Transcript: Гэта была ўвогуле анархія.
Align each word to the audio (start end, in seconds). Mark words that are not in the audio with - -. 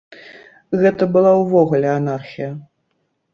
Гэта 0.83 1.03
была 1.17 1.33
ўвогуле 1.41 1.93
анархія. 1.99 2.49